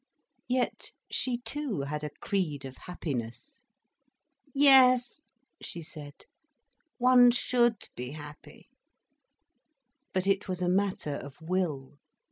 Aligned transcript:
Yet 0.47 0.93
she 1.11 1.41
too 1.45 1.81
had 1.81 2.03
a 2.03 2.09
creed 2.09 2.65
of 2.65 2.75
happiness. 2.75 3.61
"Yes," 4.51 5.21
she 5.61 5.83
said. 5.83 6.25
"One 6.97 7.29
should 7.29 7.83
be 7.95 8.13
happy—" 8.13 8.69
But 10.11 10.25
it 10.25 10.47
was 10.49 10.63
a 10.63 10.67
matter 10.69 11.13
of 11.13 11.39
will. 11.39 11.99